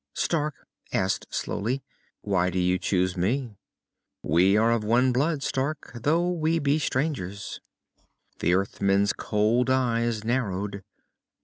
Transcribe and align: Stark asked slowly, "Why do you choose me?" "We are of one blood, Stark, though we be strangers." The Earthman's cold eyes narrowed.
Stark 0.15 0.65
asked 0.91 1.27
slowly, 1.31 1.83
"Why 2.21 2.49
do 2.49 2.57
you 2.57 2.79
choose 2.79 3.15
me?" 3.15 3.55
"We 4.23 4.57
are 4.57 4.71
of 4.71 4.83
one 4.83 5.11
blood, 5.13 5.43
Stark, 5.43 5.91
though 5.93 6.27
we 6.31 6.57
be 6.57 6.79
strangers." 6.79 7.61
The 8.39 8.55
Earthman's 8.55 9.13
cold 9.13 9.69
eyes 9.69 10.23
narrowed. 10.23 10.83